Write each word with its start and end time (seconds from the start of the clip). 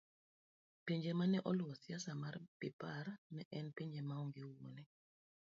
pinje 0.85 1.11
mane 1.19 1.37
oluwo 1.49 1.73
siasa 1.81 2.11
mar 2.21 2.35
Bepar 2.59 3.05
ne 3.35 3.43
en 3.57 3.67
pinje 3.77 4.01
maonge 4.09 4.41
wuone 4.49 4.83